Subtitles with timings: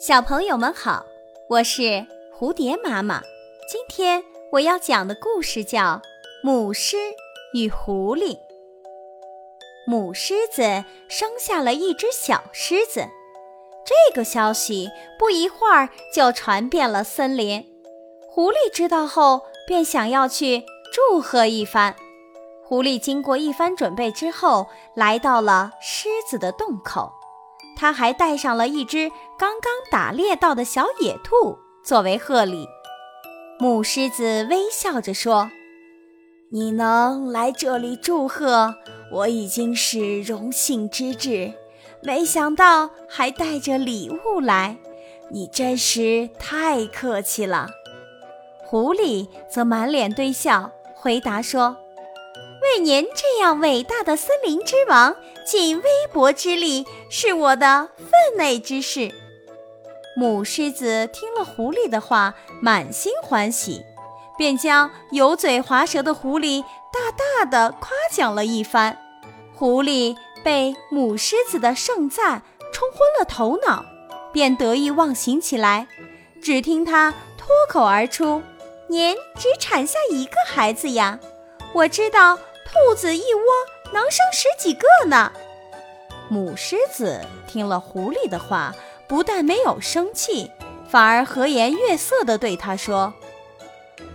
[0.00, 1.06] 小朋友们好，
[1.48, 3.20] 我是蝴蝶妈妈。
[3.68, 5.80] 今天我要讲的故事叫
[6.40, 6.96] 《母狮
[7.52, 8.36] 与狐狸》。
[9.88, 13.08] 母狮子生下了一只小狮子，
[13.84, 14.88] 这个消息
[15.18, 17.66] 不一会儿就传遍了森林。
[18.28, 21.96] 狐狸知道后，便想要去祝贺一番。
[22.62, 27.10] 狐狸经过一番准备之后，来到了狮子的洞口。
[27.78, 32.66] 他还带上了一只刚刚打猎到的小野兔作为贺礼。
[33.60, 35.48] 母狮子微笑着说
[36.50, 38.74] ：“你能来这里祝贺，
[39.12, 41.52] 我已经是荣幸之至。
[42.02, 44.76] 没想到还带着礼物来，
[45.30, 47.68] 你真是太客气了。”
[48.66, 51.76] 狐狸则满脸堆笑，回答说。
[52.68, 59.10] 为您这样伟大的森林之王尽微薄之力，是我的分内之事。
[60.14, 63.82] 母狮子听了狐狸的话，满心欢喜，
[64.36, 68.98] 便将油嘴滑舌的狐狸大大的夸奖了一番。
[69.54, 73.86] 狐狸被母狮子的盛赞冲昏了头脑，
[74.30, 75.88] 便得意忘形起来。
[76.42, 78.42] 只听他脱口而出
[78.88, 81.18] ：“您只产下一个孩子呀？
[81.72, 82.38] 我知道。”
[82.72, 85.32] 兔子一窝能生十几个呢。
[86.28, 88.74] 母狮子听了狐狸的话，
[89.06, 90.50] 不但没有生气，
[90.88, 93.14] 反而和颜悦色地对他说：“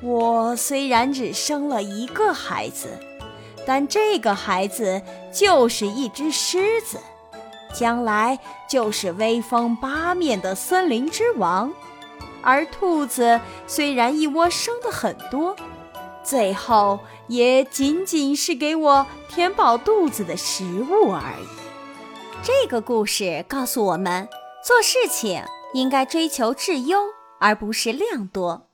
[0.02, 3.00] 我虽然只生了一个孩子，
[3.66, 7.00] 但这个孩子就是一只狮子，
[7.74, 8.38] 将来
[8.70, 11.74] 就是威风八面的森林之王。
[12.44, 15.56] 而兔子虽然一窝生的很多。”
[16.24, 21.48] 最后也仅仅是给我填饱肚子的食物而已。
[22.42, 24.28] 这个故事告诉我们，
[24.66, 25.44] 做事情
[25.74, 27.00] 应该追求质优，
[27.40, 28.68] 而不是量多。